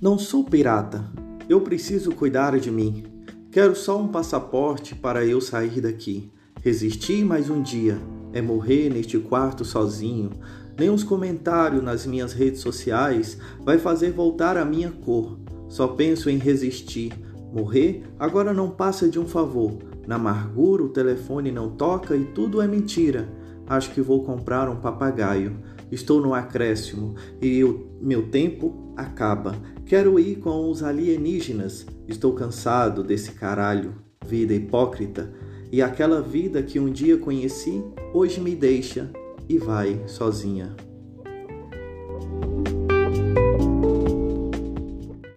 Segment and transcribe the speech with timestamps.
[0.00, 1.04] Não sou pirata.
[1.48, 3.02] Eu preciso cuidar de mim.
[3.50, 6.30] Quero só um passaporte para eu sair daqui.
[6.62, 7.98] Resistir mais um dia
[8.32, 10.30] é morrer neste quarto sozinho.
[10.78, 15.36] Nem os comentários nas minhas redes sociais vai fazer voltar a minha cor.
[15.68, 17.12] Só penso em resistir.
[17.52, 19.78] Morrer agora não passa de um favor.
[20.06, 23.28] Na amargura o telefone não toca e tudo é mentira.
[23.66, 25.58] Acho que vou comprar um papagaio.
[25.90, 27.64] Estou no acréscimo e
[28.00, 29.56] meu tempo acaba.
[29.88, 31.86] Quero ir com os alienígenas.
[32.06, 33.94] Estou cansado desse caralho.
[34.26, 35.32] Vida hipócrita.
[35.72, 39.10] E aquela vida que um dia conheci, hoje me deixa
[39.48, 40.76] e vai sozinha.